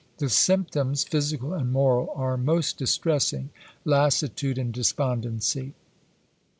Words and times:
The 0.17 0.29
symptoms, 0.29 1.03
physical 1.03 1.53
and 1.53 1.71
moral, 1.71 2.11
are 2.15 2.35
most 2.35 2.79
distressing: 2.79 3.51
lassitude 3.85 4.57
and 4.57 4.73
despondency. 4.73 5.75